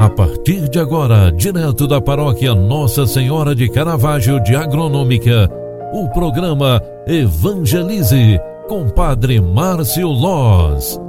A 0.00 0.08
partir 0.08 0.68
de 0.68 0.78
agora, 0.78 1.32
direto 1.32 1.88
da 1.88 2.00
paróquia 2.00 2.54
Nossa 2.54 3.04
Senhora 3.04 3.52
de 3.52 3.68
Caravaggio 3.68 4.38
de 4.44 4.54
Agronômica, 4.54 5.50
o 5.92 6.08
programa 6.10 6.80
Evangelize 7.04 8.38
com 8.68 8.88
Padre 8.88 9.40
Márcio 9.40 10.06
Loz. 10.06 11.00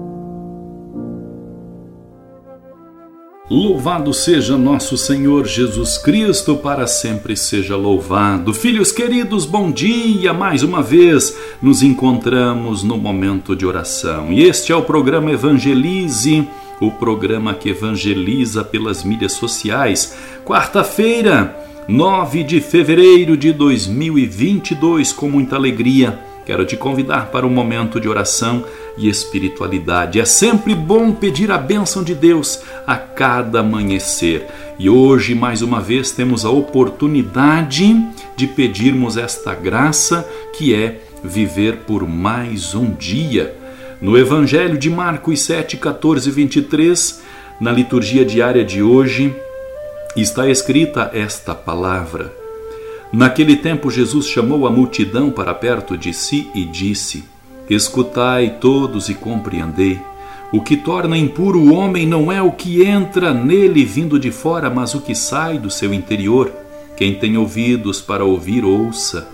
Louvado 3.47 4.11
seja 4.11 4.57
nosso 4.57 4.97
Senhor 4.97 5.45
Jesus 5.45 5.99
Cristo, 5.99 6.57
para 6.57 6.87
sempre 6.87 7.37
seja 7.37 7.75
louvado. 7.75 8.55
Filhos 8.55 8.91
queridos, 8.91 9.45
bom 9.45 9.71
dia! 9.71 10.33
Mais 10.33 10.63
uma 10.63 10.81
vez 10.81 11.37
nos 11.61 11.83
encontramos 11.83 12.81
no 12.83 12.97
momento 12.97 13.55
de 13.55 13.67
oração. 13.67 14.31
E 14.31 14.41
este 14.43 14.71
é 14.71 14.75
o 14.75 14.81
programa 14.81 15.31
Evangelize 15.31 16.47
o 16.79 16.91
programa 16.91 17.53
que 17.53 17.69
evangeliza 17.69 18.63
pelas 18.63 19.03
mídias 19.03 19.33
sociais. 19.33 20.15
Quarta-feira, 20.45 21.55
9 21.87 22.43
de 22.43 22.61
fevereiro 22.61 23.35
de 23.35 23.51
2022, 23.51 25.11
com 25.11 25.29
muita 25.29 25.55
alegria. 25.55 26.19
Quero 26.45 26.65
te 26.65 26.75
convidar 26.75 27.27
para 27.27 27.45
um 27.45 27.49
momento 27.49 27.99
de 27.99 28.09
oração 28.09 28.65
e 28.97 29.07
espiritualidade. 29.07 30.19
É 30.19 30.25
sempre 30.25 30.73
bom 30.73 31.11
pedir 31.11 31.51
a 31.51 31.59
bênção 31.59 32.03
de 32.03 32.15
Deus 32.15 32.61
a 32.87 32.97
cada 32.97 33.59
amanhecer. 33.59 34.47
E 34.79 34.89
hoje, 34.89 35.35
mais 35.35 35.61
uma 35.61 35.79
vez, 35.79 36.09
temos 36.09 36.45
a 36.45 36.49
oportunidade 36.49 37.95
de 38.35 38.47
pedirmos 38.47 39.15
esta 39.15 39.53
graça 39.53 40.27
que 40.57 40.73
é 40.73 41.01
viver 41.23 41.81
por 41.85 42.07
mais 42.07 42.73
um 42.73 42.91
dia. 42.91 43.58
No 44.01 44.17
Evangelho 44.17 44.77
de 44.77 44.89
Marcos 44.89 45.41
7, 45.41 45.75
14 45.75 46.29
e 46.29 46.31
23, 46.31 47.21
na 47.59 47.69
liturgia 47.69 48.23
diária 48.23 48.63
de 48.63 48.81
hoje, 48.81 49.35
está 50.15 50.49
escrita 50.49 51.11
esta 51.13 51.53
palavra. 51.53 52.33
Naquele 53.11 53.57
tempo, 53.57 53.91
Jesus 53.91 54.25
chamou 54.25 54.65
a 54.65 54.71
multidão 54.71 55.29
para 55.29 55.53
perto 55.53 55.97
de 55.97 56.13
si 56.13 56.49
e 56.55 56.63
disse: 56.63 57.25
Escutai 57.69 58.55
todos 58.61 59.09
e 59.09 59.13
compreendei. 59.13 59.99
O 60.53 60.61
que 60.61 60.77
torna 60.77 61.17
impuro 61.17 61.59
o 61.59 61.73
homem 61.73 62.07
não 62.07 62.31
é 62.31 62.41
o 62.41 62.53
que 62.53 62.81
entra 62.85 63.33
nele 63.33 63.83
vindo 63.83 64.17
de 64.17 64.31
fora, 64.31 64.69
mas 64.69 64.95
o 64.95 65.01
que 65.01 65.13
sai 65.13 65.57
do 65.57 65.69
seu 65.69 65.93
interior. 65.93 66.49
Quem 66.95 67.15
tem 67.15 67.37
ouvidos 67.37 67.99
para 67.99 68.23
ouvir, 68.23 68.63
ouça. 68.63 69.27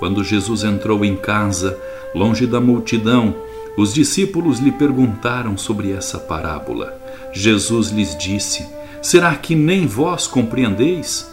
Quando 0.00 0.24
Jesus 0.24 0.64
entrou 0.64 1.04
em 1.04 1.14
casa, 1.14 1.78
longe 2.12 2.46
da 2.46 2.60
multidão, 2.60 3.46
os 3.78 3.94
discípulos 3.94 4.58
lhe 4.58 4.72
perguntaram 4.72 5.56
sobre 5.56 5.92
essa 5.92 6.18
parábola. 6.18 7.00
Jesus 7.32 7.90
lhes 7.90 8.18
disse: 8.18 8.66
Será 9.00 9.36
que 9.36 9.54
nem 9.54 9.86
vós 9.86 10.26
compreendeis? 10.26 11.30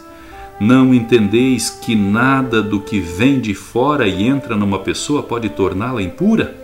Não 0.60 0.94
entendeis 0.94 1.70
que 1.70 1.96
nada 1.96 2.62
do 2.62 2.80
que 2.80 3.00
vem 3.00 3.40
de 3.40 3.52
fora 3.52 4.06
e 4.06 4.28
entra 4.28 4.54
numa 4.54 4.78
pessoa 4.78 5.24
pode 5.24 5.48
torná-la 5.48 6.00
impura? 6.00 6.54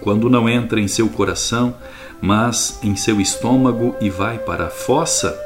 Quando 0.00 0.30
não 0.30 0.48
entra 0.48 0.80
em 0.80 0.86
seu 0.86 1.08
coração, 1.08 1.74
mas 2.22 2.78
em 2.80 2.94
seu 2.94 3.20
estômago 3.20 3.96
e 4.00 4.08
vai 4.08 4.38
para 4.38 4.66
a 4.66 4.70
fossa? 4.70 5.36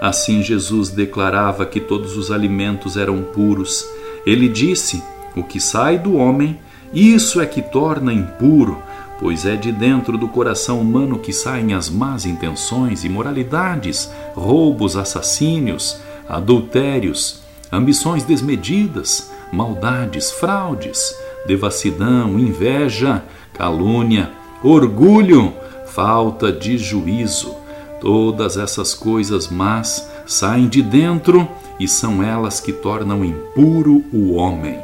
Assim 0.00 0.44
Jesus 0.44 0.90
declarava 0.90 1.66
que 1.66 1.80
todos 1.80 2.16
os 2.16 2.30
alimentos 2.30 2.96
eram 2.96 3.20
puros. 3.20 3.84
Ele 4.24 4.48
disse: 4.48 5.02
O 5.34 5.42
que 5.42 5.58
sai 5.58 5.98
do 5.98 6.14
homem, 6.14 6.60
isso 6.94 7.40
é 7.40 7.46
que 7.46 7.60
torna 7.60 8.12
impuro 8.12 8.80
pois 9.22 9.46
é 9.46 9.54
de 9.54 9.70
dentro 9.70 10.18
do 10.18 10.26
coração 10.26 10.80
humano 10.80 11.16
que 11.16 11.32
saem 11.32 11.74
as 11.74 11.88
más 11.88 12.26
intenções, 12.26 13.04
imoralidades, 13.04 14.10
roubos, 14.34 14.96
assassínios, 14.96 16.00
adultérios, 16.28 17.40
ambições 17.70 18.24
desmedidas, 18.24 19.30
maldades, 19.52 20.32
fraudes, 20.32 21.16
devassidão, 21.46 22.36
inveja, 22.36 23.22
calúnia, 23.54 24.32
orgulho, 24.60 25.54
falta 25.86 26.50
de 26.50 26.76
juízo. 26.76 27.54
Todas 28.00 28.56
essas 28.56 28.92
coisas 28.92 29.46
más 29.46 30.10
saem 30.26 30.66
de 30.66 30.82
dentro 30.82 31.48
e 31.78 31.86
são 31.86 32.24
elas 32.24 32.58
que 32.58 32.72
tornam 32.72 33.24
impuro 33.24 34.04
o 34.12 34.32
homem. 34.32 34.80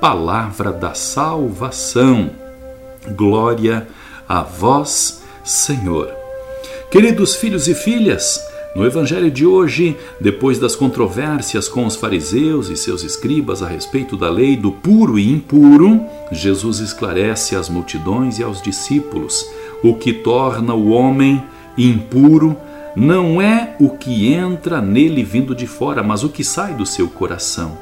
Palavra 0.00 0.72
da 0.72 0.94
salvação. 0.94 2.41
Glória 3.10 3.86
a 4.28 4.42
vós, 4.42 5.22
Senhor. 5.44 6.10
Queridos 6.90 7.34
filhos 7.34 7.66
e 7.66 7.74
filhas, 7.74 8.40
no 8.76 8.86
Evangelho 8.86 9.30
de 9.30 9.44
hoje, 9.44 9.96
depois 10.20 10.58
das 10.58 10.76
controvérsias 10.76 11.68
com 11.68 11.84
os 11.84 11.96
fariseus 11.96 12.68
e 12.68 12.76
seus 12.76 13.02
escribas 13.02 13.62
a 13.62 13.66
respeito 13.68 14.16
da 14.16 14.30
lei 14.30 14.56
do 14.56 14.72
puro 14.72 15.18
e 15.18 15.30
impuro, 15.30 16.00
Jesus 16.30 16.78
esclarece 16.78 17.56
às 17.56 17.68
multidões 17.68 18.38
e 18.38 18.42
aos 18.42 18.62
discípulos 18.62 19.44
o 19.82 19.94
que 19.94 20.12
torna 20.12 20.74
o 20.74 20.90
homem 20.90 21.42
impuro 21.76 22.56
não 22.94 23.40
é 23.40 23.74
o 23.80 23.90
que 23.90 24.32
entra 24.32 24.80
nele 24.80 25.24
vindo 25.24 25.54
de 25.54 25.66
fora, 25.66 26.02
mas 26.02 26.22
o 26.22 26.28
que 26.28 26.44
sai 26.44 26.74
do 26.74 26.84
seu 26.84 27.08
coração, 27.08 27.76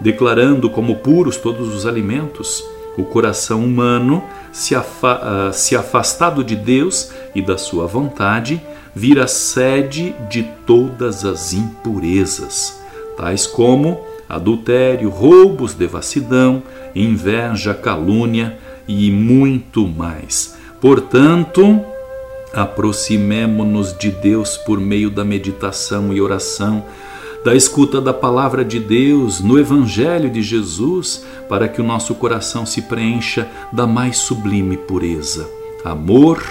declarando 0.00 0.70
como 0.70 0.96
puros 0.96 1.36
todos 1.36 1.74
os 1.74 1.84
alimentos 1.84 2.64
o 2.96 3.04
coração 3.04 3.64
humano, 3.64 4.22
se, 4.52 4.74
afa 4.74 5.48
uh, 5.48 5.52
se 5.52 5.74
afastado 5.74 6.44
de 6.44 6.56
Deus 6.56 7.10
e 7.34 7.40
da 7.40 7.56
sua 7.56 7.86
vontade, 7.86 8.60
vira 8.94 9.26
sede 9.26 10.14
de 10.28 10.42
todas 10.66 11.24
as 11.24 11.52
impurezas, 11.52 12.80
tais 13.16 13.46
como 13.46 14.04
adultério, 14.28 15.08
roubos, 15.08 15.74
devassidão, 15.74 16.62
inveja, 16.94 17.74
calúnia 17.74 18.58
e 18.86 19.10
muito 19.10 19.86
mais. 19.86 20.56
Portanto, 20.80 21.80
aproximemo-nos 22.52 23.96
de 23.96 24.10
Deus 24.10 24.56
por 24.56 24.80
meio 24.80 25.10
da 25.10 25.24
meditação 25.24 26.12
e 26.12 26.20
oração 26.20 26.84
da 27.44 27.54
escuta 27.54 28.00
da 28.00 28.12
palavra 28.12 28.64
de 28.64 28.78
Deus 28.78 29.40
no 29.40 29.58
Evangelho 29.58 30.30
de 30.30 30.42
Jesus, 30.42 31.24
para 31.48 31.66
que 31.68 31.80
o 31.80 31.84
nosso 31.84 32.14
coração 32.14 32.64
se 32.64 32.82
preencha 32.82 33.48
da 33.72 33.86
mais 33.86 34.18
sublime 34.18 34.76
pureza. 34.76 35.48
Amor, 35.84 36.42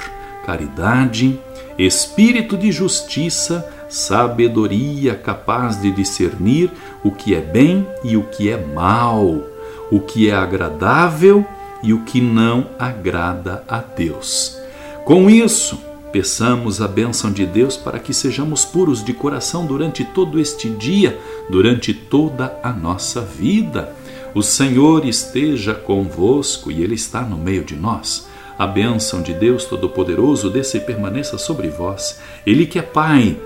caridade, 0.46 1.40
espírito 1.78 2.58
de 2.58 2.72
justiça, 2.72 3.66
sabedoria 3.88 5.16
capaz 5.16 5.82
de 5.82 5.92
discernir 5.92 6.72
o 7.04 7.12
que 7.12 7.34
é 7.36 7.42
bem 7.42 7.88
e 8.04 8.18
o 8.18 8.24
que 8.24 8.50
é 8.50 8.58
mal, 8.58 9.42
o 9.90 10.00
que 10.00 10.30
é 10.30 10.34
agradável 10.34 11.46
e 11.82 11.94
o 11.94 12.02
que 12.02 12.22
não 12.22 12.68
agrada 12.78 13.64
a 13.68 13.80
Deus. 13.80 14.58
Com 15.06 15.30
isso, 15.30 15.80
Peçamos 16.12 16.82
a 16.82 16.88
bênção 16.88 17.32
de 17.32 17.46
Deus 17.46 17.78
para 17.78 17.98
que 17.98 18.14
sejamos 18.14 18.66
puros 18.66 19.04
de 19.04 19.14
coração 19.14 19.66
durante 19.66 20.04
todo 20.04 20.40
este 20.40 20.70
dia, 20.70 21.18
durante 21.50 21.94
toda 21.94 22.60
a 22.62 22.74
nossa 22.74 23.22
vida. 23.22 23.96
O 24.36 24.42
Senhor 24.42 25.06
esteja 25.06 25.74
convosco 25.74 26.72
e 26.72 26.84
Ele 26.84 26.96
está 26.96 27.22
no 27.22 27.38
meio 27.38 27.64
de 27.64 27.76
nós. 27.76 28.28
A 28.58 28.68
bênção 28.68 29.22
de 29.22 29.34
Deus 29.34 29.66
Todo-Poderoso 29.66 30.50
desça 30.50 30.78
e 30.78 30.82
permaneça 30.82 31.38
sobre 31.38 31.70
vós. 31.70 32.20
Ele 32.46 32.66
que 32.66 32.78
é 32.78 32.82
Pai, 32.82 33.38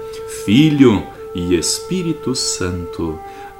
Filho 0.43 1.03
e 1.33 1.55
Espírito 1.55 2.35
Santo. 2.35 3.17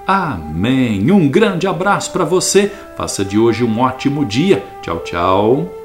Amém. 0.08 1.12
Um 1.12 1.30
grande 1.30 1.68
abraço 1.68 2.12
para 2.12 2.26
você. 2.26 2.72
Faça 2.98 3.24
de 3.24 3.38
hoje 3.38 3.64
um 3.64 3.80
ótimo 3.80 4.26
dia. 4.26 4.64
Tchau, 4.82 5.00
tchau. 5.00 5.85